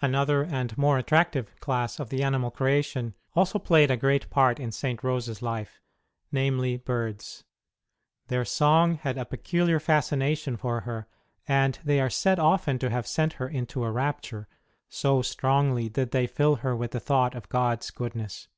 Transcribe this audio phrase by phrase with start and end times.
[0.00, 4.72] Another and more attractive class of the animal creation also played a great part in
[4.72, 5.04] St.
[5.04, 5.82] Rose s life
[6.32, 7.44] namely, birds.
[8.28, 11.08] Their song had a peculiar fascination for her;
[11.46, 14.48] and they are said often to have sent her into a rapture,
[14.88, 18.48] so strongly did they fill her with the thought of God s goodness.